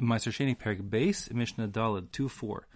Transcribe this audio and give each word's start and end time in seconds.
Meiser 0.00 0.32
Sheni 0.32 0.56
Perek 0.56 0.88
Beis, 0.88 1.30
Mishnah 1.30 1.68
Dalet 1.68 2.10
2 2.10 2.28
4. 2.28 2.66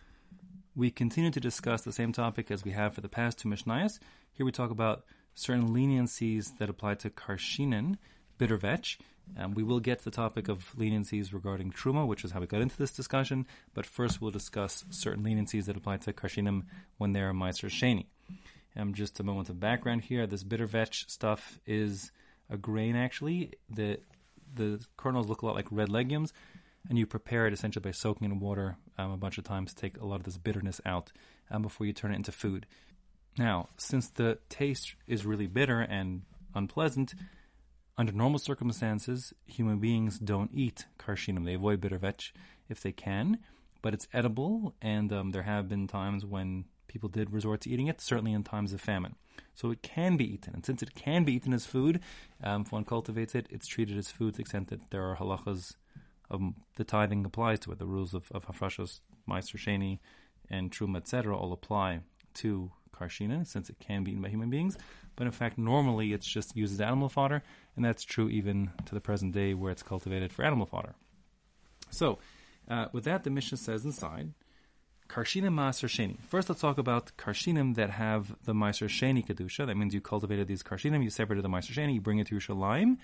We 0.77 0.91
continue 0.91 1.31
to 1.31 1.41
discuss 1.41 1.81
the 1.81 1.93
same 1.93 2.13
topic 2.13 2.51
as 2.51 2.65
we 2.65 2.73
have 2.73 2.95
for 2.95 3.01
the 3.01 3.09
past 3.09 3.39
two 3.39 3.49
Mishnayos. 3.49 3.99
Here 4.33 4.45
we 4.45 4.53
talk 4.53 4.71
about 4.71 5.05
certain 5.35 5.71
leniencies 5.71 6.59
that 6.59 6.69
apply 6.69 6.97
to 6.97 7.11
Karshinin, 7.11 7.97
bitter 8.37 8.59
vetch. 8.59 8.99
Um, 9.39 9.55
we 9.55 9.63
will 9.63 9.81
get 9.81 9.99
to 9.99 10.05
the 10.05 10.11
topic 10.11 10.49
of 10.49 10.75
leniencies 10.77 11.33
regarding 11.33 11.73
Truma, 11.73 12.07
which 12.07 12.25
is 12.25 12.33
how 12.33 12.41
we 12.41 12.47
got 12.47 12.61
into 12.61 12.77
this 12.77 12.93
discussion, 12.93 13.47
but 13.73 13.87
first 13.87 14.21
we'll 14.21 14.31
discuss 14.31 14.85
certain 14.91 15.25
leniencies 15.25 15.65
that 15.65 15.79
apply 15.79 15.97
to 15.99 16.13
Karshinim 16.13 16.65
when 16.99 17.15
they're 17.15 17.33
Meiser 17.33 17.71
Sheni. 17.71 18.07
Um, 18.77 18.93
just 18.93 19.19
a 19.19 19.23
moment 19.23 19.49
of 19.49 19.59
background 19.59 20.03
here. 20.03 20.27
This 20.27 20.43
bitter 20.43 20.67
vetch 20.67 21.09
stuff 21.09 21.59
is 21.67 22.13
a 22.51 22.59
grain 22.59 22.97
actually. 22.97 23.53
The 23.71 24.01
the 24.55 24.85
kernels 24.99 25.27
look 25.27 25.43
a 25.43 25.47
lot 25.47 25.55
like 25.55 25.67
red 25.71 25.89
legumes 25.89 26.33
and 26.89 26.99
you 26.99 27.07
prepare 27.07 27.47
it 27.47 27.53
essentially 27.53 27.83
by 27.83 27.91
soaking 27.91 28.31
in 28.31 28.41
water 28.41 28.77
um, 28.99 29.11
a 29.11 29.17
bunch 29.17 29.39
of 29.39 29.45
times 29.45 29.73
to 29.73 29.81
take 29.81 29.99
a 29.99 30.07
lot 30.07 30.17
of 30.17 30.25
this 30.25 30.37
bitterness 30.37 30.81
out 30.85 31.13
um, 31.51 31.63
before 31.63 31.87
you 31.87 31.93
turn 31.93 32.13
it 32.13 32.17
into 32.17 32.33
food. 32.33 32.67
Now, 33.39 33.69
since 33.77 34.09
the 34.09 34.39
taste 34.49 34.95
is 35.07 35.27
really 35.27 35.47
bitter 35.47 35.81
and 35.81 36.23
unpleasant, 36.55 37.15
under 37.97 38.13
normal 38.13 38.39
circumstances, 38.39 39.33
human 39.47 39.79
beings 39.79 40.19
don't 40.19 40.51
eat 40.53 40.87
karshinim. 40.99 41.45
They 41.45 41.55
avoid 41.55 41.81
bitter 41.81 41.99
vetch 41.99 42.35
if 42.69 42.81
they 42.81 42.93
can, 42.93 43.39
but 43.83 43.95
it's 43.95 44.09
edible, 44.13 44.75
and 44.83 45.13
um, 45.13 45.31
there 45.31 45.43
have 45.43 45.69
been 45.69 45.87
times 45.87 46.25
when 46.25 46.65
people 46.89 47.09
did 47.09 47.33
resort 47.33 47.61
to 47.63 47.71
eating 47.71 47.87
it, 47.87 48.01
certainly 48.01 48.33
in 48.33 48.43
times 48.43 48.73
of 48.73 48.81
famine. 48.81 49.15
So 49.55 49.71
it 49.71 49.83
can 49.83 50.17
be 50.17 50.33
eaten, 50.33 50.55
and 50.55 50.65
since 50.65 50.83
it 50.83 50.95
can 50.95 51.25
be 51.25 51.35
eaten 51.35 51.53
as 51.53 51.67
food, 51.67 52.01
um, 52.43 52.63
if 52.63 52.73
one 52.73 52.85
cultivates 52.85 53.35
it, 53.35 53.47
it's 53.51 53.67
treated 53.67 53.97
as 53.97 54.11
food 54.11 54.35
to 54.35 54.37
the 54.39 54.43
extent 54.43 54.69
that 54.69 54.91
there 54.91 55.03
are 55.03 55.17
halachas 55.17 55.75
um, 56.35 56.55
the 56.77 56.85
tithing 56.85 57.25
applies 57.25 57.61
to 57.61 57.73
it. 57.73 57.79
The 57.79 57.87
rules 57.87 58.15
of, 58.15 58.31
of 58.33 58.47
Hafrashos, 58.47 59.01
Maaser 59.29 59.57
Sheni, 59.57 59.99
and 60.51 60.71
Truma, 60.71 60.99
etc., 60.99 61.37
all 61.37 61.53
apply 61.53 62.01
to 62.35 62.71
Karshina, 62.95 63.47
since 63.47 63.71
it 63.71 63.77
can 63.81 64.05
be 64.05 64.13
eaten 64.13 64.23
by 64.23 64.29
human 64.29 64.51
beings. 64.51 64.77
But 65.17 65.27
in 65.27 65.33
fact, 65.33 65.59
normally 65.59 66.13
it's 66.13 66.27
just 66.27 66.57
used 66.57 66.75
as 66.75 66.81
animal 66.81 67.09
fodder, 67.09 67.43
and 67.77 67.85
that's 67.85 68.03
true 68.03 68.29
even 68.29 68.71
to 68.87 68.95
the 68.95 69.01
present 69.01 69.33
day 69.33 69.55
where 69.55 69.71
it's 69.71 69.83
cultivated 69.83 70.33
for 70.33 70.45
animal 70.45 70.67
fodder. 70.67 70.95
So, 71.91 72.19
uh, 72.69 72.87
with 72.93 73.05
that, 73.05 73.25
the 73.25 73.31
Mishnah 73.31 73.59
says 73.59 73.85
inside, 73.85 74.33
Karshinim 75.09 75.55
Maaser 75.55 75.89
Sheni. 75.89 76.19
First, 76.23 76.49
let's 76.49 76.61
talk 76.61 76.79
about 76.79 77.13
Karshinim 77.17 77.75
that 77.77 77.91
have 77.91 78.35
the 78.45 78.53
Maaser 78.53 78.89
Sheni 78.89 79.25
Kedusha. 79.25 79.67
That 79.67 79.77
means 79.77 79.95
you 79.95 80.01
cultivated 80.01 80.49
these 80.49 80.63
Karshinim, 80.63 81.05
you 81.05 81.11
separated 81.11 81.45
the 81.45 81.49
Maaser 81.49 81.73
Sheni, 81.73 81.95
you 81.95 82.01
bring 82.01 82.19
it 82.19 82.29
to 82.29 82.35
Yerushalayim. 82.37 82.97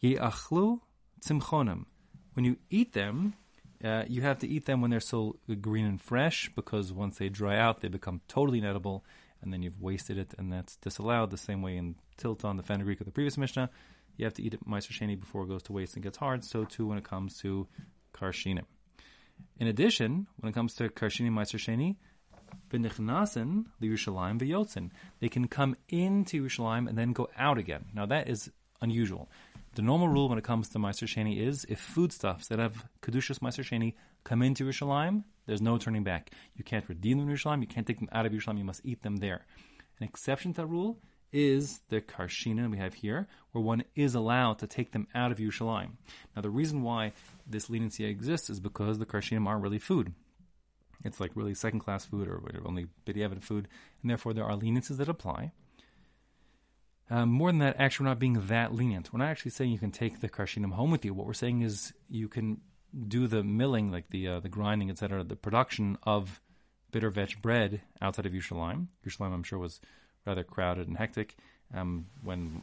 Ye'achlu 0.00 0.80
Tzimchonim 1.20 1.86
when 2.34 2.44
you 2.44 2.56
eat 2.70 2.92
them, 2.92 3.34
uh, 3.82 4.04
you 4.08 4.22
have 4.22 4.38
to 4.40 4.48
eat 4.48 4.66
them 4.66 4.80
when 4.80 4.90
they're 4.90 5.00
still 5.00 5.36
green 5.60 5.86
and 5.86 6.00
fresh 6.00 6.50
because 6.54 6.92
once 6.92 7.18
they 7.18 7.28
dry 7.28 7.58
out, 7.58 7.80
they 7.80 7.88
become 7.88 8.20
totally 8.28 8.58
inedible, 8.58 9.04
and 9.42 9.52
then 9.52 9.62
you've 9.62 9.80
wasted 9.80 10.18
it, 10.18 10.34
and 10.38 10.52
that's 10.52 10.76
disallowed. 10.76 11.30
The 11.30 11.36
same 11.36 11.62
way 11.62 11.76
in 11.76 11.96
Tilton, 12.16 12.56
the 12.56 12.62
fenugreek 12.62 13.00
of 13.00 13.06
the 13.06 13.12
previous 13.12 13.36
Mishnah, 13.36 13.70
you 14.16 14.24
have 14.24 14.34
to 14.34 14.42
eat 14.42 14.54
it 14.54 14.66
Meiser 14.66 14.92
Sheni 14.92 15.18
before 15.18 15.44
it 15.44 15.48
goes 15.48 15.62
to 15.64 15.72
waste 15.72 15.94
and 15.94 16.02
gets 16.02 16.18
hard. 16.18 16.44
So 16.44 16.64
too 16.64 16.86
when 16.86 16.98
it 16.98 17.04
comes 17.04 17.38
to 17.40 17.66
Karshinim. 18.14 18.64
In 19.58 19.66
addition, 19.66 20.28
when 20.38 20.50
it 20.50 20.54
comes 20.54 20.74
to 20.74 20.88
Karshinim 20.88 21.32
Meiser 21.32 21.58
Sheni, 21.58 21.96
B'nichnasen 22.70 23.66
Yerushalayim 23.82 24.38
v'yotzin. 24.38 24.90
They 25.20 25.28
can 25.28 25.48
come 25.48 25.76
into 25.88 26.42
Yerushalayim 26.42 26.88
and 26.88 26.96
then 26.96 27.12
go 27.12 27.28
out 27.36 27.58
again. 27.58 27.86
Now 27.94 28.06
that 28.06 28.28
is 28.28 28.50
unusual. 28.80 29.28
The 29.74 29.82
normal 29.82 30.06
rule 30.06 30.28
when 30.28 30.38
it 30.38 30.44
comes 30.44 30.68
to 30.68 30.78
Meiser 30.78 31.08
Sheni 31.08 31.44
is 31.44 31.66
if 31.68 31.80
foodstuffs 31.80 32.46
that 32.46 32.60
have 32.60 32.86
Kedushas 33.02 33.40
Meiser 33.40 33.64
Sheni 33.64 33.94
come 34.22 34.40
into 34.40 34.64
Yerushalayim, 34.64 35.24
there's 35.46 35.60
no 35.60 35.78
turning 35.78 36.04
back. 36.04 36.30
You 36.54 36.62
can't 36.62 36.88
redeem 36.88 37.18
them 37.18 37.28
in 37.28 37.34
Yerushalayim, 37.34 37.60
you 37.60 37.66
can't 37.66 37.84
take 37.84 37.98
them 37.98 38.08
out 38.12 38.24
of 38.24 38.30
Yerushalayim, 38.30 38.58
you 38.58 38.64
must 38.64 38.82
eat 38.84 39.02
them 39.02 39.16
there. 39.16 39.44
An 39.98 40.06
exception 40.06 40.52
to 40.52 40.60
that 40.60 40.66
rule 40.68 41.00
is 41.32 41.80
the 41.88 42.00
Karshina 42.00 42.70
we 42.70 42.78
have 42.78 42.94
here, 42.94 43.26
where 43.50 43.64
one 43.64 43.82
is 43.96 44.14
allowed 44.14 44.60
to 44.60 44.68
take 44.68 44.92
them 44.92 45.08
out 45.12 45.32
of 45.32 45.38
Yerushalayim. 45.38 45.90
Now, 46.36 46.42
the 46.42 46.50
reason 46.50 46.82
why 46.82 47.12
this 47.44 47.68
leniency 47.68 48.04
exists 48.04 48.48
is 48.48 48.60
because 48.60 49.00
the 49.00 49.06
Karshinim 49.06 49.48
aren't 49.48 49.64
really 49.64 49.80
food. 49.80 50.12
It's 51.04 51.18
like 51.18 51.32
really 51.34 51.54
second 51.54 51.80
class 51.80 52.04
food 52.04 52.28
or 52.28 52.40
only 52.64 52.86
B'diavad 53.04 53.42
food, 53.42 53.66
and 54.02 54.10
therefore 54.10 54.34
there 54.34 54.44
are 54.44 54.56
leniencies 54.56 54.98
that 54.98 55.08
apply. 55.08 55.50
Um, 57.10 57.28
more 57.30 57.50
than 57.50 57.58
that, 57.58 57.76
actually, 57.78 58.04
we're 58.04 58.10
not 58.10 58.18
being 58.18 58.46
that 58.46 58.74
lenient. 58.74 59.12
We're 59.12 59.18
not 59.18 59.28
actually 59.28 59.50
saying 59.50 59.70
you 59.70 59.78
can 59.78 59.90
take 59.90 60.20
the 60.20 60.28
karshinim 60.28 60.72
home 60.72 60.90
with 60.90 61.04
you. 61.04 61.12
What 61.12 61.26
we're 61.26 61.34
saying 61.34 61.62
is 61.62 61.92
you 62.08 62.28
can 62.28 62.60
do 63.08 63.26
the 63.26 63.42
milling, 63.42 63.90
like 63.90 64.08
the 64.08 64.28
uh, 64.28 64.40
the 64.40 64.48
grinding, 64.48 64.90
etc., 64.90 65.22
the 65.24 65.36
production 65.36 65.98
of 66.04 66.40
bitter 66.92 67.10
vetch 67.10 67.42
bread 67.42 67.82
outside 68.00 68.24
of 68.24 68.32
Yerushalayim. 68.32 68.86
Yerushalayim, 69.06 69.34
I'm 69.34 69.42
sure, 69.42 69.58
was 69.58 69.80
rather 70.24 70.44
crowded 70.44 70.88
and 70.88 70.96
hectic 70.96 71.36
um, 71.74 72.06
when 72.22 72.62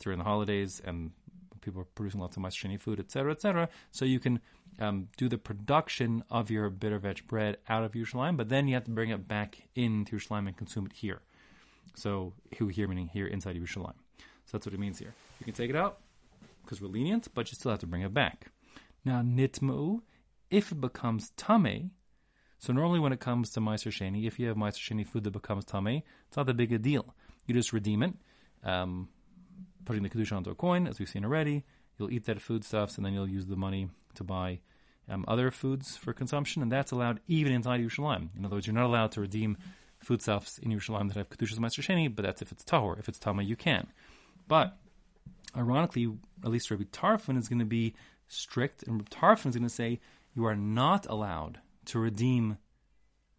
during 0.00 0.18
the 0.18 0.24
holidays 0.24 0.82
and 0.84 1.12
people 1.60 1.80
were 1.80 1.86
producing 1.94 2.20
lots 2.20 2.36
of 2.36 2.42
Mashini 2.42 2.80
food, 2.80 3.00
etc., 3.00 3.32
etc. 3.32 3.68
So 3.90 4.04
you 4.04 4.18
can 4.18 4.40
um, 4.78 5.08
do 5.16 5.28
the 5.28 5.38
production 5.38 6.24
of 6.30 6.50
your 6.50 6.68
bitter 6.70 6.98
vetch 6.98 7.26
bread 7.26 7.58
out 7.68 7.84
of 7.84 7.92
Yerushalayim, 7.92 8.36
but 8.36 8.48
then 8.48 8.66
you 8.68 8.74
have 8.74 8.84
to 8.84 8.90
bring 8.90 9.10
it 9.10 9.28
back 9.28 9.68
into 9.74 10.16
Yerushalayim 10.16 10.48
and 10.48 10.56
consume 10.56 10.86
it 10.86 10.92
here. 10.92 11.20
So 11.94 12.32
who 12.58 12.68
here 12.68 12.88
meaning 12.88 13.08
here 13.08 13.26
inside 13.26 13.56
Yerushalayim. 13.56 13.94
So 14.46 14.56
that's 14.56 14.66
what 14.66 14.74
it 14.74 14.80
means 14.80 14.98
here. 14.98 15.14
You 15.38 15.44
can 15.44 15.54
take 15.54 15.70
it 15.70 15.76
out 15.76 15.98
because 16.62 16.80
we're 16.80 16.88
lenient, 16.88 17.28
but 17.34 17.50
you 17.50 17.56
still 17.56 17.70
have 17.70 17.80
to 17.80 17.86
bring 17.86 18.02
it 18.02 18.14
back. 18.14 18.46
Now 19.04 19.22
nitmu, 19.22 20.00
if 20.50 20.72
it 20.72 20.80
becomes 20.80 21.30
tame, 21.36 21.92
so 22.58 22.72
normally 22.72 23.00
when 23.00 23.12
it 23.12 23.20
comes 23.20 23.50
to 23.52 23.60
Meiser 23.60 23.90
Sheni, 23.90 24.26
if 24.26 24.38
you 24.38 24.48
have 24.48 24.56
Meiser 24.56 24.78
Sheni 24.78 25.06
food 25.06 25.24
that 25.24 25.30
becomes 25.30 25.64
tame, 25.64 26.02
it's 26.28 26.36
not 26.36 26.46
that 26.46 26.56
big 26.56 26.72
a 26.72 26.78
deal. 26.78 27.14
You 27.46 27.54
just 27.54 27.72
redeem 27.72 28.02
it, 28.02 28.14
um, 28.64 29.08
putting 29.84 30.02
the 30.02 30.10
kedusha 30.10 30.36
onto 30.36 30.50
a 30.50 30.54
coin, 30.54 30.86
as 30.86 30.98
we've 30.98 31.08
seen 31.08 31.24
already. 31.24 31.64
You'll 31.98 32.12
eat 32.12 32.26
that 32.26 32.40
foodstuffs, 32.40 32.96
and 32.96 33.04
then 33.04 33.14
you'll 33.14 33.28
use 33.28 33.46
the 33.46 33.56
money 33.56 33.88
to 34.14 34.24
buy 34.24 34.60
um, 35.08 35.24
other 35.26 35.50
foods 35.50 35.96
for 35.96 36.12
consumption, 36.12 36.62
and 36.62 36.70
that's 36.70 36.92
allowed 36.92 37.20
even 37.26 37.52
inside 37.52 37.80
Yerushalayim. 37.80 38.28
In 38.36 38.44
other 38.44 38.56
words, 38.56 38.66
you're 38.66 38.74
not 38.74 38.86
allowed 38.86 39.12
to 39.12 39.20
redeem 39.20 39.56
foodstuffs 40.02 40.58
in 40.58 40.70
Yerushalayim 40.70 41.08
that 41.08 41.16
have 41.16 41.30
Kedushas 41.30 41.58
Maaser 41.58 41.82
Sheni, 41.82 42.14
but 42.14 42.24
that's 42.24 42.42
if 42.42 42.52
it's 42.52 42.64
Tahor. 42.64 42.98
If 42.98 43.08
it's 43.08 43.18
Tama, 43.18 43.42
you 43.42 43.56
can. 43.56 43.88
But, 44.48 44.76
ironically, 45.56 46.12
at 46.44 46.50
least 46.50 46.70
Rabbi 46.70 46.84
Tarfon 46.84 47.38
is 47.38 47.48
going 47.48 47.58
to 47.58 47.64
be 47.64 47.94
strict, 48.28 48.82
and 48.84 48.96
Rabbi 48.96 49.10
Tarfon 49.10 49.48
is 49.48 49.56
going 49.56 49.68
to 49.68 49.68
say 49.68 50.00
you 50.34 50.44
are 50.46 50.56
not 50.56 51.06
allowed 51.06 51.60
to 51.86 51.98
redeem 51.98 52.58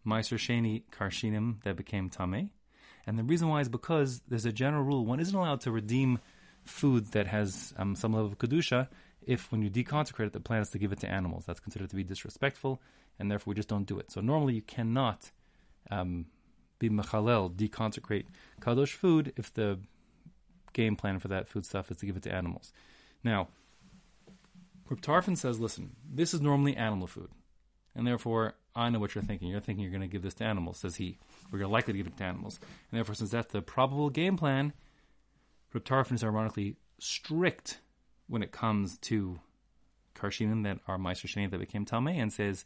Maaser 0.06 0.38
Sheni 0.38 0.82
Karshinim 0.92 1.62
that 1.64 1.76
became 1.76 2.08
Tame. 2.08 2.50
And 3.06 3.18
the 3.18 3.24
reason 3.24 3.48
why 3.48 3.60
is 3.60 3.68
because 3.68 4.20
there's 4.28 4.46
a 4.46 4.52
general 4.52 4.84
rule 4.84 5.04
one 5.04 5.20
isn't 5.20 5.34
allowed 5.34 5.62
to 5.62 5.72
redeem 5.72 6.20
food 6.64 7.06
that 7.12 7.26
has 7.26 7.74
um, 7.76 7.96
some 7.96 8.12
level 8.12 8.28
of 8.28 8.38
Kedusha 8.38 8.88
if 9.26 9.50
when 9.52 9.62
you 9.62 9.70
deconsecrate 9.70 10.26
it, 10.26 10.32
the 10.32 10.40
plan 10.40 10.62
is 10.62 10.70
to 10.70 10.78
give 10.78 10.92
it 10.92 11.00
to 11.00 11.10
animals. 11.10 11.44
That's 11.46 11.60
considered 11.60 11.90
to 11.90 11.96
be 11.96 12.04
disrespectful, 12.04 12.80
and 13.18 13.30
therefore 13.30 13.52
we 13.52 13.54
just 13.54 13.68
don't 13.68 13.86
do 13.86 13.98
it. 13.98 14.10
So 14.10 14.20
normally 14.20 14.54
you 14.54 14.62
cannot 14.62 15.30
um, 15.90 16.26
be 16.88 16.90
mechalel, 16.90 17.54
deconsecrate 17.54 18.26
kadosh 18.60 18.92
food 18.92 19.32
if 19.36 19.52
the 19.54 19.78
game 20.72 20.96
plan 20.96 21.18
for 21.18 21.28
that 21.28 21.48
food 21.48 21.64
stuff 21.64 21.90
is 21.90 21.96
to 21.98 22.06
give 22.06 22.16
it 22.16 22.22
to 22.24 22.32
animals. 22.32 22.72
Now, 23.22 23.48
Reb 24.88 25.36
says, 25.36 25.60
listen, 25.60 25.96
this 26.12 26.34
is 26.34 26.40
normally 26.40 26.76
animal 26.76 27.06
food, 27.06 27.30
and 27.94 28.06
therefore 28.06 28.54
I 28.74 28.90
know 28.90 28.98
what 28.98 29.14
you're 29.14 29.24
thinking. 29.24 29.48
You're 29.48 29.60
thinking 29.60 29.82
you're 29.82 29.92
going 29.92 30.02
to 30.02 30.08
give 30.08 30.22
this 30.22 30.34
to 30.34 30.44
animals, 30.44 30.78
says 30.78 30.96
he, 30.96 31.18
you're 31.52 31.66
likely 31.66 31.92
to 31.92 31.98
give 31.98 32.06
it 32.06 32.16
to 32.18 32.24
animals, 32.24 32.58
and 32.90 32.98
therefore, 32.98 33.14
since 33.14 33.30
that's 33.30 33.52
the 33.52 33.62
probable 33.62 34.10
game 34.10 34.36
plan, 34.36 34.72
Reb 35.72 36.12
is 36.12 36.24
ironically 36.24 36.76
strict 36.98 37.78
when 38.28 38.42
it 38.42 38.52
comes 38.52 38.98
to 38.98 39.40
karshinim 40.14 40.62
that 40.64 40.78
are 40.86 40.98
sheni 40.98 41.50
that 41.50 41.58
became 41.58 41.86
tamei, 41.86 42.16
and 42.16 42.32
says, 42.32 42.64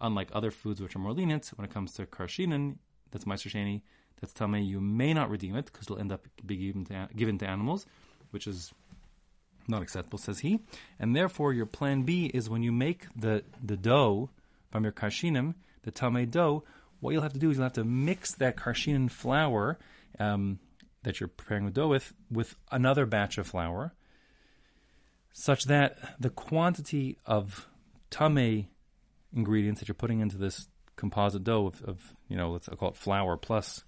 unlike 0.00 0.28
other 0.32 0.50
foods 0.50 0.80
which 0.80 0.94
are 0.94 1.00
more 1.00 1.12
lenient, 1.12 1.50
when 1.56 1.64
it 1.64 1.72
comes 1.72 1.92
to 1.94 2.06
karshinim, 2.06 2.76
that's 3.10 3.24
Maaser 3.24 3.50
Sheni, 3.50 3.82
that's 4.20 4.32
Tameh, 4.32 4.66
you 4.66 4.80
may 4.80 5.12
not 5.12 5.30
redeem 5.30 5.56
it 5.56 5.66
because 5.66 5.86
it'll 5.86 5.98
end 5.98 6.12
up 6.12 6.26
being 6.44 6.60
given 6.60 6.84
to, 6.86 7.08
given 7.14 7.38
to 7.38 7.46
animals, 7.46 7.86
which 8.30 8.46
is 8.46 8.72
not 9.68 9.82
acceptable, 9.82 10.18
says 10.18 10.40
he. 10.40 10.60
And 10.98 11.14
therefore, 11.14 11.52
your 11.52 11.66
plan 11.66 12.02
B 12.02 12.30
is 12.32 12.48
when 12.48 12.62
you 12.62 12.72
make 12.72 13.06
the, 13.14 13.42
the 13.62 13.76
dough 13.76 14.30
from 14.70 14.84
your 14.84 14.92
karshinim, 14.92 15.54
the 15.82 15.92
tameh 15.92 16.30
dough, 16.30 16.64
what 17.00 17.12
you'll 17.12 17.22
have 17.22 17.32
to 17.32 17.38
do 17.38 17.50
is 17.50 17.56
you'll 17.56 17.64
have 17.64 17.72
to 17.74 17.84
mix 17.84 18.32
that 18.34 18.56
karshinim 18.56 19.10
flour 19.10 19.78
um, 20.18 20.58
that 21.02 21.20
you're 21.20 21.28
preparing 21.28 21.64
the 21.66 21.70
dough 21.70 21.88
with 21.88 22.12
with 22.30 22.56
another 22.72 23.06
batch 23.06 23.38
of 23.38 23.46
flour, 23.46 23.94
such 25.32 25.64
that 25.64 25.98
the 26.18 26.30
quantity 26.30 27.18
of 27.26 27.68
tameh 28.10 28.66
ingredients 29.34 29.80
that 29.80 29.88
you're 29.88 29.94
putting 29.94 30.20
into 30.20 30.36
this 30.36 30.68
composite 30.96 31.44
dough 31.44 31.66
of, 31.66 31.82
of 31.82 32.15
you 32.28 32.36
know, 32.36 32.50
let's 32.50 32.68
call 32.68 32.90
it 32.90 32.96
flour 32.96 33.36
plus 33.36 33.84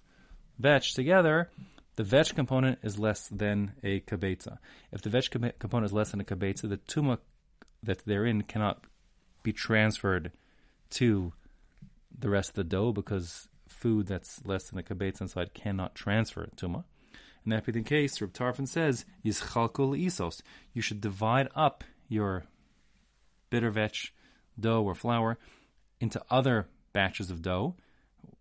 vetch 0.57 0.93
together, 0.93 1.49
the 1.95 2.03
vetch 2.03 2.35
component 2.35 2.79
is 2.83 2.97
less 2.97 3.27
than 3.27 3.73
a 3.83 3.99
kabetza. 4.01 4.57
If 4.91 5.01
the 5.01 5.09
vetch 5.09 5.31
component 5.31 5.85
is 5.85 5.93
less 5.93 6.11
than 6.11 6.21
a 6.21 6.25
kabetza, 6.25 6.69
the 6.69 6.77
tuma 6.77 7.17
that 7.83 8.05
they're 8.05 8.25
in 8.25 8.43
cannot 8.43 8.83
be 9.43 9.53
transferred 9.53 10.31
to 10.91 11.33
the 12.17 12.29
rest 12.29 12.49
of 12.49 12.55
the 12.55 12.63
dough 12.63 12.91
because 12.91 13.47
food 13.67 14.07
that's 14.07 14.45
less 14.45 14.69
than 14.69 14.79
a 14.79 14.83
kibetz 14.83 15.21
inside 15.21 15.53
cannot 15.53 15.95
transfer 15.95 16.49
tuma. 16.55 16.83
And 17.43 17.53
that 17.53 17.65
being 17.65 17.83
the 17.83 17.89
case, 17.89 18.19
Reb 18.19 18.33
Tarfon 18.33 18.67
says, 18.67 19.05
Yischalku 19.25 19.89
le'isos. 19.89 20.41
You 20.73 20.81
should 20.81 21.01
divide 21.01 21.47
up 21.55 21.83
your 22.07 22.45
bitter 23.49 23.71
vetch 23.71 24.13
dough 24.59 24.83
or 24.83 24.95
flour 24.95 25.37
into 26.01 26.21
other 26.29 26.67
batches 26.91 27.31
of 27.31 27.41
dough, 27.41 27.75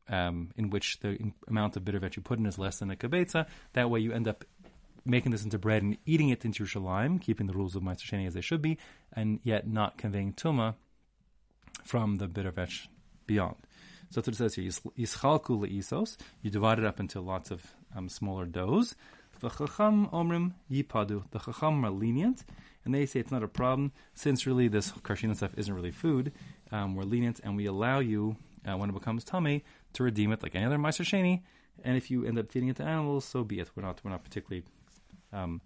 um, 0.09 0.51
in 0.57 0.71
which 0.71 1.01
the 1.01 1.33
amount 1.49 1.77
of 1.77 1.85
bitter 1.85 1.99
vetch 1.99 2.17
you 2.17 2.23
put 2.23 2.39
in 2.39 2.47
is 2.47 2.59
less 2.59 2.79
than 2.79 2.91
a 2.91 2.97
kibetza. 2.97 3.47
That 3.75 3.91
way 3.91 4.01
you 4.01 4.13
end 4.13 4.29
up 4.29 4.45
making 5.05 5.33
this 5.33 5.45
into 5.45 5.59
bread 5.59 5.83
and 5.83 5.97
eating 6.07 6.29
it 6.29 6.45
into 6.45 6.65
Yerushalayim, 6.65 7.21
keeping 7.21 7.47
the 7.47 7.53
rules 7.55 7.75
of 7.75 7.83
Maaser 7.83 8.05
Sheni 8.05 8.27
as 8.27 8.35
they 8.35 8.41
should 8.41 8.63
be, 8.63 8.79
and 9.13 9.41
yet 9.43 9.67
not 9.67 9.97
conveying 9.97 10.33
tuma 10.35 10.75
from 11.85 12.17
the 12.17 12.29
bitter 12.29 12.51
vetch 12.51 12.89
beyond. 13.27 13.57
So 14.11 14.21
that's 14.21 14.29
what 14.29 14.35
it 14.35 14.39
says 14.39 14.55
here. 14.55 14.71
Yischalku 14.99 15.59
le'isos. 15.59 16.17
You 16.43 16.51
divide 16.51 16.79
it 16.79 16.85
up 16.85 17.01
into 17.01 17.21
lots 17.21 17.51
of 17.51 17.75
um, 17.95 18.09
smaller 18.09 18.47
doughs. 18.47 18.95
V'chacham 19.43 20.11
omrim 20.13 20.53
yipadu. 20.71 21.25
The 21.31 21.39
chacham 21.39 21.85
are 21.85 21.91
lenient, 21.91 22.45
and 22.85 22.95
they 22.95 23.07
say 23.07 23.21
it's 23.21 23.31
not 23.31 23.43
a 23.43 23.49
problem 23.49 23.93
since 24.15 24.47
really 24.47 24.69
this 24.69 24.93
karshina 24.93 25.37
stuff 25.37 25.53
isn't 25.57 25.73
really 25.73 25.91
food. 25.91 26.33
Um, 26.73 26.95
we're 26.95 27.05
lenient, 27.05 27.41
and 27.45 27.57
we 27.57 27.67
allow 27.67 28.01
you 28.01 28.37
uh, 28.67 28.77
when 28.77 28.91
it 28.91 28.95
becomes 28.95 29.25
tummy 29.25 29.65
to 29.95 30.03
redeem 30.03 30.33
it 30.33 30.43
like 30.43 30.55
any 30.55 30.65
other 30.65 30.79
meiser 30.79 31.05
sheni. 31.05 31.43
And 31.85 31.97
if 31.97 32.11
you 32.11 32.25
end 32.25 32.39
up 32.39 32.51
feeding 32.51 32.69
it 32.69 32.77
to 32.77 32.83
animals, 32.83 33.25
so 33.25 33.45
be 33.45 33.61
it. 33.61 33.71
We're 33.75 33.83
not 33.83 34.01
we're 34.05 34.11
not 34.11 34.25
particularly 34.25 34.65
um, 35.33 35.61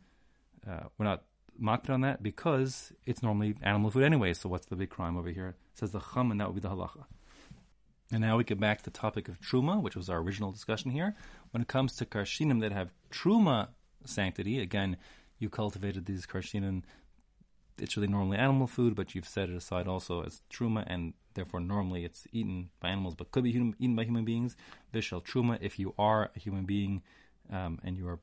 uh, 0.68 0.84
we're 0.98 1.06
not 1.06 1.24
mocked 1.58 1.90
on 1.90 2.00
that 2.02 2.22
because 2.22 2.92
it's 3.06 3.22
normally 3.22 3.54
animal 3.62 3.90
food 3.90 4.04
anyway. 4.04 4.34
So 4.34 4.48
what's 4.48 4.66
the 4.66 4.76
big 4.76 4.90
crime 4.90 5.16
over 5.16 5.30
here? 5.30 5.48
It 5.72 5.78
says 5.78 5.92
the 5.92 6.00
chum, 6.00 6.30
and 6.30 6.40
that 6.40 6.48
would 6.48 6.54
be 6.54 6.60
the 6.60 6.74
halacha. 6.74 7.04
And 8.12 8.20
now 8.20 8.36
we 8.36 8.44
get 8.44 8.60
back 8.60 8.78
to 8.78 8.84
the 8.84 8.90
topic 8.90 9.28
of 9.28 9.40
truma, 9.40 9.80
which 9.80 9.96
was 9.96 10.10
our 10.10 10.18
original 10.18 10.52
discussion 10.52 10.90
here. 10.90 11.16
When 11.50 11.62
it 11.62 11.68
comes 11.68 11.96
to 11.96 12.04
karshinim 12.04 12.60
that 12.60 12.72
have 12.72 12.92
truma 13.10 13.68
sanctity, 14.04 14.60
again, 14.60 14.98
you 15.38 15.48
cultivated 15.48 16.04
these 16.04 16.26
karshinim. 16.26 16.82
It's 17.82 17.96
really 17.96 18.08
normally 18.08 18.38
animal 18.38 18.68
food, 18.68 18.94
but 18.94 19.14
you've 19.14 19.26
set 19.26 19.50
it 19.50 19.56
aside 19.56 19.88
also 19.88 20.22
as 20.22 20.40
truma, 20.50 20.84
and 20.86 21.14
therefore 21.34 21.60
normally 21.60 22.04
it's 22.04 22.26
eaten 22.32 22.70
by 22.80 22.90
animals, 22.90 23.16
but 23.16 23.32
could 23.32 23.42
be 23.42 23.50
human, 23.50 23.74
eaten 23.78 23.96
by 23.96 24.04
human 24.04 24.24
beings. 24.24 24.56
Vishal 24.94 25.22
truma, 25.22 25.58
if 25.60 25.78
you 25.80 25.92
are 25.98 26.30
a 26.36 26.38
human 26.38 26.64
being 26.64 27.02
um, 27.50 27.80
and 27.84 27.96
you 27.96 28.06
are 28.06 28.20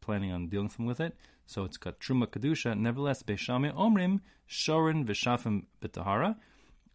planning 0.00 0.32
on 0.32 0.48
dealing 0.48 0.70
with 0.78 1.00
it, 1.00 1.14
so 1.46 1.64
it's 1.64 1.76
got 1.76 2.00
truma 2.00 2.26
kedusha. 2.26 2.76
Nevertheless, 2.76 3.22
Beis 3.22 3.38
Shammai 3.38 3.70
omrim 3.72 4.20
shorin 4.48 5.04
v'shafim 5.04 5.66
b'tahara. 5.82 6.36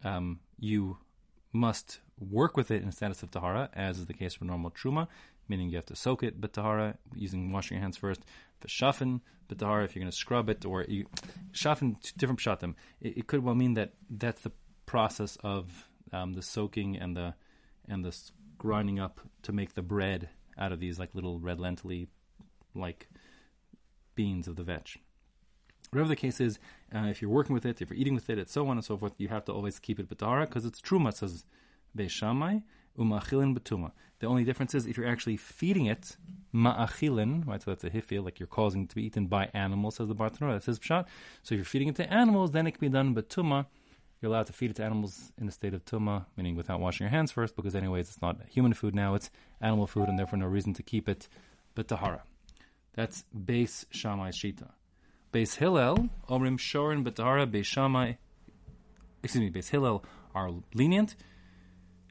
Um, 0.04 0.40
you 0.58 0.98
must 1.52 2.00
work 2.18 2.56
with 2.56 2.70
it 2.70 2.82
in 2.82 2.88
a 2.88 2.92
status 2.92 3.22
of 3.22 3.30
tahara, 3.30 3.70
as 3.72 3.98
is 3.98 4.06
the 4.06 4.14
case 4.14 4.34
for 4.34 4.44
normal 4.44 4.70
truma, 4.70 5.08
meaning 5.48 5.68
you 5.68 5.76
have 5.76 5.86
to 5.86 5.96
soak 5.96 6.22
it 6.22 6.40
but 6.40 6.52
tahara 6.52 6.96
using 7.14 7.52
washing 7.52 7.76
your 7.76 7.82
hands 7.82 7.96
first. 7.96 8.22
For 8.60 8.68
shafin 8.68 9.20
but 9.46 9.58
tahara, 9.58 9.84
if 9.84 9.94
you're 9.94 10.02
going 10.02 10.10
to 10.10 10.16
scrub 10.16 10.48
it 10.48 10.64
or 10.64 10.84
you, 10.84 11.06
shafin 11.52 11.96
different 12.16 12.40
pshatim, 12.40 12.74
it, 13.00 13.18
it, 13.18 13.26
could 13.26 13.42
well 13.42 13.54
mean 13.54 13.74
that 13.74 13.94
that's 14.10 14.42
the 14.42 14.52
process 14.86 15.36
of 15.42 15.88
um, 16.12 16.34
the 16.34 16.42
soaking 16.42 16.96
and 16.96 17.16
the 17.16 17.34
and 17.88 18.04
the 18.04 18.16
grinding 18.58 18.98
up 18.98 19.20
to 19.42 19.52
make 19.52 19.74
the 19.74 19.82
bread 19.82 20.28
out 20.58 20.72
of 20.72 20.80
these 20.80 20.98
like 20.98 21.14
little 21.14 21.38
red 21.38 21.60
lentil 21.60 22.06
like 22.74 23.08
beans 24.14 24.48
of 24.48 24.56
the 24.56 24.64
vetch. 24.64 24.98
Whatever 25.90 26.08
the 26.08 26.16
case 26.16 26.40
is, 26.40 26.58
uh, 26.94 27.06
if 27.06 27.22
you're 27.22 27.30
working 27.30 27.54
with 27.54 27.66
it, 27.66 27.80
if 27.80 27.90
you're 27.90 27.98
eating 27.98 28.14
with 28.14 28.28
it, 28.30 28.38
and 28.38 28.48
so 28.48 28.66
on 28.68 28.76
and 28.76 28.84
so 28.84 28.96
forth, 28.96 29.12
you 29.18 29.28
have 29.28 29.44
to 29.46 29.52
always 29.52 29.78
keep 29.78 29.98
it 29.98 30.08
batara 30.08 30.46
because 30.46 30.64
it's 30.64 30.80
truma. 30.80 31.08
It 31.10 31.16
says 31.16 31.44
Beis 31.96 32.10
Shammai 32.10 32.60
umachilin 32.98 33.56
betuma. 33.56 33.92
The 34.18 34.26
only 34.26 34.44
difference 34.44 34.74
is 34.74 34.86
if 34.86 34.96
you're 34.96 35.06
actually 35.06 35.36
feeding 35.36 35.86
it 35.86 36.16
ma'achilin, 36.54 37.46
right? 37.46 37.62
So 37.62 37.70
that's 37.70 37.84
a 37.84 37.90
hifil, 37.90 38.24
like 38.24 38.40
you're 38.40 38.48
causing 38.48 38.82
it 38.82 38.88
to 38.90 38.96
be 38.96 39.04
eaten 39.04 39.26
by 39.26 39.48
animals, 39.54 39.96
says 39.96 40.08
the 40.08 40.14
Bartenura. 40.14 40.54
That 40.54 40.64
says 40.64 40.78
pshat. 40.78 41.06
So 41.42 41.54
if 41.54 41.58
you're 41.58 41.64
feeding 41.64 41.88
it 41.88 41.96
to 41.96 42.12
animals, 42.12 42.50
then 42.50 42.66
it 42.66 42.72
can 42.72 42.80
be 42.80 42.88
done 42.88 43.14
betuma. 43.14 43.66
You're 44.20 44.32
allowed 44.32 44.46
to 44.46 44.52
feed 44.52 44.70
it 44.70 44.76
to 44.76 44.84
animals 44.84 45.32
in 45.40 45.46
a 45.46 45.52
state 45.52 45.74
of 45.74 45.84
tuma, 45.84 46.26
meaning 46.36 46.56
without 46.56 46.80
washing 46.80 47.04
your 47.04 47.10
hands 47.10 47.30
first, 47.30 47.54
because 47.54 47.76
anyways, 47.76 48.08
it's 48.08 48.20
not 48.20 48.40
human 48.48 48.72
food 48.72 48.92
now; 48.92 49.14
it's 49.14 49.30
animal 49.60 49.86
food, 49.86 50.08
and 50.08 50.18
therefore 50.18 50.40
no 50.40 50.46
reason 50.46 50.74
to 50.74 50.82
keep 50.82 51.08
it 51.08 51.28
betahara. 51.76 52.22
That's 52.94 53.24
Beis 53.32 53.84
Shammai 53.90 54.30
shita. 54.30 54.70
Beis 55.32 55.56
Hillel, 55.56 56.08
Omrim 56.28 56.58
Shorin 56.58 57.04
Batara, 57.04 57.46
Beis 57.50 57.66
Shammai, 57.66 58.14
excuse 59.22 59.42
me, 59.42 59.50
Beis 59.50 59.68
Hillel 59.68 60.04
are 60.34 60.50
lenient, 60.74 61.16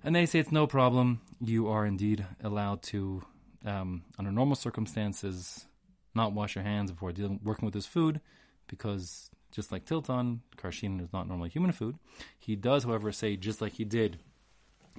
and 0.03 0.15
they 0.15 0.25
say 0.25 0.39
it's 0.39 0.51
no 0.51 0.67
problem. 0.67 1.21
You 1.41 1.67
are 1.67 1.85
indeed 1.85 2.25
allowed 2.43 2.83
to, 2.83 3.23
um, 3.65 4.03
under 4.19 4.31
normal 4.31 4.55
circumstances, 4.55 5.65
not 6.13 6.33
wash 6.33 6.55
your 6.55 6.63
hands 6.63 6.91
before 6.91 7.11
dealing, 7.11 7.39
working 7.43 7.65
with 7.65 7.73
this 7.73 7.85
food, 7.87 8.21
because 8.67 9.31
just 9.51 9.71
like 9.71 9.85
Tilton, 9.85 10.41
Karshin 10.55 11.01
is 11.01 11.11
not 11.11 11.27
normally 11.27 11.49
human 11.49 11.71
food. 11.71 11.97
He 12.37 12.55
does, 12.55 12.83
however, 12.83 13.11
say, 13.11 13.35
just 13.35 13.61
like 13.61 13.73
he 13.73 13.85
did 13.85 14.19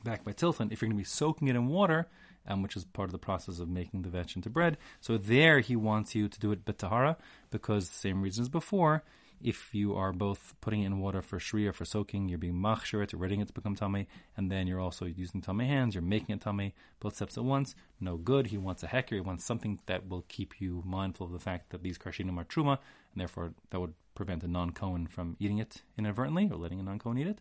back 0.03 0.25
by 0.25 0.33
Tilton, 0.33 0.71
if 0.73 0.81
you're 0.81 0.89
going 0.89 0.97
to 0.97 1.01
be 1.01 1.05
soaking 1.05 1.49
it 1.49 1.57
in 1.57 1.69
water, 1.69 2.09
um, 2.49 2.63
which 2.63 2.77
is 2.77 2.85
part 2.85 3.09
of 3.09 3.13
the 3.13 3.19
process 3.19 3.61
of 3.61 3.69
making 3.69 4.03
the 4.03 4.09
vetch 4.09 4.35
into 4.35 4.51
bread. 4.51 4.77
So 5.01 5.17
there 5.17 5.61
he 5.61 5.77
wants 5.77 6.15
you 6.15 6.29
to 6.29 6.41
do 6.41 6.51
it 6.51 6.65
betahara 6.65 7.17
because 7.51 7.89
the 7.89 7.97
same 7.97 8.23
reason 8.23 8.43
as 8.43 8.49
before. 8.49 9.05
If 9.41 9.73
you 9.73 9.95
are 9.95 10.13
both 10.13 10.57
putting 10.61 10.83
it 10.83 10.87
in 10.87 10.99
water 10.99 11.23
for 11.23 11.39
shriya, 11.39 11.73
for 11.73 11.85
soaking, 11.85 12.29
you're 12.29 12.39
being 12.39 12.55
machshir 12.55 13.05
it, 13.05 13.13
readying 13.13 13.41
it 13.41 13.47
to 13.47 13.53
become 13.53 13.77
tummy, 13.77 14.09
and 14.37 14.51
then 14.51 14.67
you're 14.67 14.81
also 14.81 15.05
using 15.05 15.41
tummy 15.41 15.67
hands, 15.67 15.95
you're 15.95 16.03
making 16.03 16.35
it 16.35 16.41
tummy, 16.41 16.75
both 16.99 17.15
steps 17.15 17.39
at 17.39 17.45
once. 17.45 17.77
No 18.01 18.17
good. 18.17 18.49
He 18.49 18.59
wants 18.59 18.83
a 18.83 18.89
hecker, 18.89 19.15
he 19.15 19.21
wants 19.21 19.45
something 19.45 19.79
that 19.87 20.09
will 20.09 20.25
keep 20.27 20.61
you 20.61 20.83
mindful 20.85 21.27
of 21.27 21.33
the 21.33 21.39
fact 21.39 21.71
that 21.71 21.85
these 21.85 21.99
karshinim 21.99 22.37
are 22.37 22.45
truma, 22.45 22.79
and 23.13 23.21
therefore 23.21 23.53
that 23.71 23.79
would 23.79 23.95
prevent 24.17 24.43
a 24.43 24.49
non 24.49 24.71
Kohen 24.73 25.07
from 25.07 25.37
eating 25.39 25.59
it 25.59 25.83
inadvertently 25.97 26.51
or 26.51 26.57
letting 26.57 26.81
a 26.81 26.83
non 26.83 26.99
Kohen 26.99 27.19
eat 27.19 27.29
it. 27.29 27.39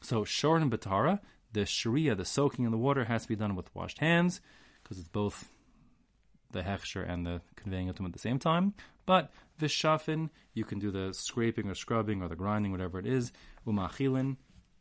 So 0.00 0.24
shor 0.24 0.56
and 0.56 0.70
betahara, 0.70 1.20
the 1.54 1.60
shriya, 1.60 2.16
the 2.16 2.24
soaking 2.24 2.64
in 2.64 2.70
the 2.70 2.76
water, 2.76 3.04
has 3.04 3.22
to 3.22 3.28
be 3.28 3.36
done 3.36 3.56
with 3.56 3.74
washed 3.74 3.98
hands 3.98 4.40
because 4.82 4.98
it's 4.98 5.08
both 5.08 5.48
the 6.52 6.62
hechsher 6.62 7.08
and 7.08 7.26
the 7.26 7.40
conveying 7.56 7.88
of 7.88 7.96
them 7.96 8.06
at 8.06 8.12
the 8.12 8.18
same 8.18 8.38
time. 8.38 8.74
But 9.06 9.32
vishafin, 9.60 10.30
you 10.52 10.64
can 10.64 10.78
do 10.78 10.90
the 10.90 11.12
scraping 11.12 11.70
or 11.70 11.74
scrubbing 11.74 12.22
or 12.22 12.28
the 12.28 12.36
grinding, 12.36 12.72
whatever 12.72 12.98
it 12.98 13.06
is. 13.06 13.32
Umachilin, 13.66 14.36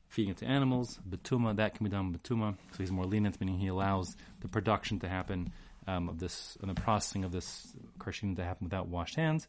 feeding 0.07 0.31
it 0.31 0.37
to 0.37 0.45
animals. 0.45 0.99
Betuma, 1.09 1.55
that 1.55 1.75
can 1.75 1.83
be 1.83 1.89
done 1.89 2.11
with 2.11 2.21
betuma. 2.21 2.55
So 2.71 2.77
he's 2.77 2.91
more 2.91 3.05
lenient, 3.05 3.39
meaning 3.39 3.59
he 3.59 3.67
allows 3.67 4.15
the 4.41 4.47
production 4.47 4.99
to 4.99 5.09
happen 5.09 5.51
um, 5.87 6.09
of 6.09 6.19
this 6.19 6.57
and 6.61 6.69
the 6.69 6.79
processing 6.79 7.23
of 7.23 7.31
this 7.31 7.73
karshin 7.99 8.35
to 8.37 8.43
happen 8.43 8.65
without 8.65 8.87
washed 8.87 9.15
hands. 9.15 9.47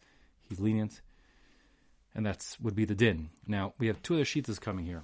He's 0.49 0.61
lenient, 0.61 1.01
and 2.15 2.27
that's 2.27 2.59
would 2.61 2.75
be 2.75 2.85
the 2.85 2.95
din. 2.95 3.31
Now 3.47 3.75
we 3.79 3.87
have 3.87 4.03
two 4.03 4.15
other 4.15 4.25
sheets 4.25 4.59
coming 4.59 4.85
here. 4.85 5.03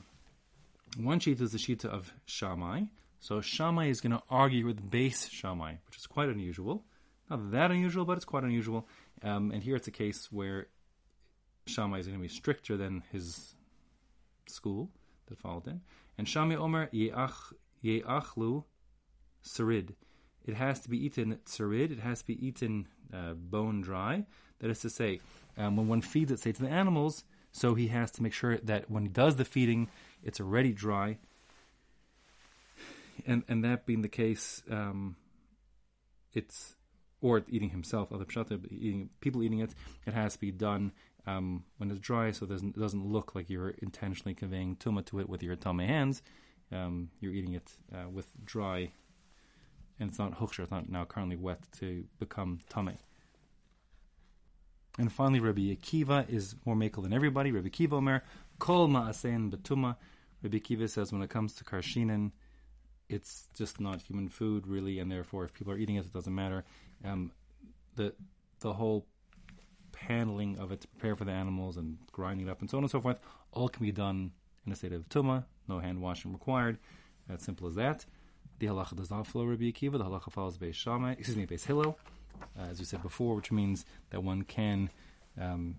One 0.97 1.21
sheet 1.21 1.41
is 1.41 1.53
the 1.53 1.59
sheet 1.59 1.85
of 1.85 2.13
Shammai. 2.27 2.83
So 3.21 3.41
Shammai 3.41 3.87
is 3.87 4.01
going 4.01 4.13
to 4.13 4.23
argue 4.29 4.67
with 4.67 4.91
Beis 4.91 5.31
Shammai, 5.31 5.75
which 5.87 5.97
is 5.97 6.07
quite 6.07 6.29
unusual. 6.29 6.85
Not 7.29 7.53
that 7.53 7.71
unusual, 7.71 8.05
but 8.05 8.17
it's 8.17 8.25
quite 8.25 8.45
unusual. 8.45 8.89
Um, 9.23 9.53
and 9.53 9.63
here 9.63 9.77
it's 9.77 9.87
a 9.89 9.93
case 9.93 10.29
where 10.33 10.67
Shammai 11.67 11.99
is 11.99 12.07
going 12.07 12.19
to 12.19 12.23
be 12.23 12.29
stricter 12.29 12.77
than 12.77 13.03
his 13.13 13.55
school 14.47 14.91
that 15.27 15.39
followed 15.39 15.67
him. 15.67 15.83
And 16.19 16.29
Shammai 16.29 16.57
Omer 16.57 16.89
Yeach 16.93 17.53
ye'achlu 17.83 18.65
sarid. 19.45 19.95
It 20.45 20.55
has 20.55 20.81
to 20.81 20.89
be 20.89 21.05
eaten 21.05 21.39
sarid. 21.47 21.93
It 21.93 22.01
has 22.01 22.21
to 22.21 22.27
be 22.27 22.47
eaten 22.47 22.89
uh, 23.15 23.35
bone 23.35 23.81
dry. 23.81 24.27
That 24.59 24.71
is 24.71 24.81
to 24.81 24.91
say, 24.91 25.21
um, 25.57 25.77
when 25.77 25.89
one 25.89 26.01
feeds 26.01 26.33
it, 26.33 26.41
say 26.41 26.53
to 26.53 26.63
the 26.63 26.69
animals, 26.69 27.25
so 27.53 27.75
he 27.75 27.89
has 27.89 28.11
to 28.13 28.23
make 28.23 28.33
sure 28.33 28.59
that 28.59 28.91
when 28.91 29.03
he 29.03 29.09
does 29.09 29.37
the 29.37 29.45
feeding, 29.45 29.89
it's 30.23 30.41
already 30.41 30.73
dry. 30.73 31.19
And 33.27 33.43
and 33.49 33.65
that 33.65 33.87
being 33.87 34.03
the 34.03 34.09
case, 34.09 34.63
um, 34.71 35.17
it's 36.33 36.75
or 37.21 37.43
eating 37.49 37.71
himself, 37.71 38.13
other 38.13 38.25
pshata, 38.25 38.61
eating 38.73 39.11
people 39.21 39.43
eating 39.43 39.61
it, 39.61 39.75
it 40.07 40.15
has 40.15 40.35
to 40.35 40.41
be 40.41 40.51
done 40.51 40.93
um, 41.27 41.65
when 41.77 41.91
it's 41.91 42.01
dry, 42.01 42.31
so 42.31 42.47
it 42.47 42.49
doesn't, 42.49 42.77
it 42.77 42.81
doesn't 42.81 43.07
look 43.07 43.35
like 43.35 43.51
you're 43.51 43.71
intentionally 43.83 44.35
conveying 44.35 44.77
tuma 44.77 45.05
to 45.07 45.21
it 45.21 45.29
with 45.29 45.43
your 45.43 45.57
tummy 45.57 45.87
hands. 45.87 46.23
Um, 46.73 47.11
you're 47.21 47.33
eating 47.33 47.55
it 47.55 47.71
uh, 47.93 48.09
with 48.09 48.27
dry, 48.45 48.93
and 49.99 50.09
it's 50.09 50.19
not 50.19 50.39
huksher, 50.39 50.63
it's 50.63 50.71
not 50.71 50.89
now 50.89 51.05
currently 51.05 51.37
wet 51.37 51.61
to 51.81 52.05
become 52.19 52.61
tummy. 52.69 52.97
And 54.99 55.13
finally, 55.13 55.41
Rabbi 55.41 55.75
Akiva 55.75 56.29
is 56.29 56.55
more 56.65 56.75
makel 56.75 57.03
than 57.03 57.13
everybody. 57.13 57.53
Rabbi 57.53 57.69
Akiva 57.69 57.95
Omer, 57.95 58.23
Kol 58.59 58.89
ma'asein 58.89 59.51
betuma. 59.51 59.97
Rabbi 60.43 60.59
Akiva 60.59 60.89
says 60.89 61.13
when 61.13 61.23
it 61.23 61.31
comes 61.31 61.55
to 61.55 61.65
karshinin, 61.65 62.33
it's 63.09 63.49
just 63.57 63.81
not 63.81 64.01
human 64.01 64.29
food 64.29 64.67
really, 64.67 64.99
and 64.99 65.11
therefore 65.11 65.45
if 65.45 65.53
people 65.53 65.73
are 65.73 65.79
eating 65.79 65.97
it, 65.97 66.05
it 66.05 66.13
doesn't 66.13 66.35
matter. 66.35 66.65
Um, 67.05 67.33
the 67.97 68.15
the 68.61 68.73
whole 68.73 69.07
handling 69.97 70.59
of 70.59 70.73
it 70.73 70.81
to 70.81 70.89
prepare 70.89 71.17
for 71.17 71.25
the 71.25 71.33
animals 71.33 71.77
and 71.77 71.99
grinding 72.13 72.47
it 72.47 72.51
up 72.51 72.61
and 72.61 72.71
so 72.71 72.79
on 72.79 72.85
and 72.85 72.91
so 72.91 73.01
forth, 73.01 73.19
all 73.53 73.69
can 73.69 73.85
be 73.85 73.93
done 73.93 74.33
in 74.67 74.73
a 74.73 74.77
state 74.77 74.93
of 74.93 75.09
tuma, 75.09 75.45
no 75.69 75.79
hand 75.79 76.01
washing 76.01 76.33
required. 76.33 76.79
As 77.29 77.43
simple 77.43 77.69
as 77.69 77.77
that. 77.77 78.05
The 78.59 78.67
halacha 78.67 78.97
does 78.97 79.11
not 79.11 79.27
follow 79.27 79.47
Rabbi 79.47 79.65
Akiva. 79.65 79.93
The 79.93 80.05
halacha 80.05 80.33
follows 80.33 80.59
Beis 80.59 80.75
Shammai, 80.75 81.13
excuse 81.13 81.37
me, 81.37 81.47
Beis 81.47 81.65
Hillel, 81.65 81.99
uh, 82.59 82.65
as 82.71 82.79
we 82.79 82.85
said 82.85 83.03
before, 83.03 83.35
which 83.35 83.53
means 83.53 83.85
that 84.11 84.23
one 84.23 84.43
can 84.43 84.91
um, 85.41 85.77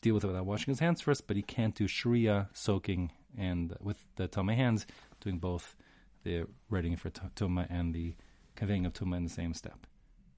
deal 0.00 0.14
with 0.14 0.24
it 0.24 0.28
without 0.28 0.46
washing 0.46 0.72
his 0.72 0.80
hands 0.80 1.00
first, 1.00 1.26
but 1.26 1.36
he 1.36 1.42
can't 1.42 1.74
do 1.74 1.86
shriya 1.86 2.48
soaking 2.52 3.12
and 3.36 3.76
with 3.80 4.04
the 4.16 4.28
tuma 4.28 4.54
hands, 4.54 4.86
doing 5.20 5.38
both 5.38 5.74
the 6.24 6.46
writing 6.68 6.96
for 6.96 7.10
tuma 7.10 7.66
and 7.70 7.94
the 7.94 8.14
conveying 8.54 8.86
of 8.86 8.92
tuma 8.92 9.16
in 9.16 9.24
the 9.24 9.30
same 9.30 9.54
step. 9.54 9.86